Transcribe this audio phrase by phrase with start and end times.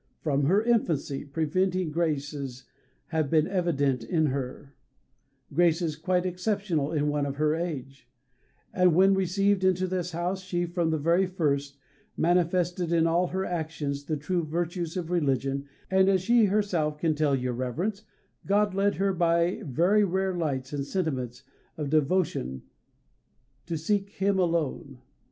[0.23, 2.63] From her infancy, preventing graces
[3.09, 4.73] have been evident in her
[5.53, 8.09] graces quite exceptional in one of her age;
[8.73, 11.77] and when received into this house she, from the very first,
[12.17, 16.99] manifested in all her actions the true virtues of religion, and as she can herself
[17.15, 18.01] tell your Reverence,
[18.47, 21.43] God led her by very rare lights and sentiments
[21.77, 22.63] of devotion
[23.67, 24.97] to seek Him alone.